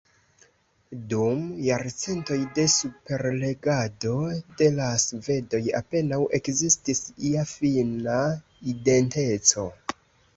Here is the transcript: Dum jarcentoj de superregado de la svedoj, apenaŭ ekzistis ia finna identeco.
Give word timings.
Dum 1.09 1.41
jarcentoj 1.65 2.37
de 2.59 2.63
superregado 2.75 4.13
de 4.61 4.69
la 4.77 4.87
svedoj, 5.03 5.59
apenaŭ 5.81 6.19
ekzistis 6.39 7.03
ia 7.33 7.45
finna 7.53 8.17
identeco. 8.73 9.67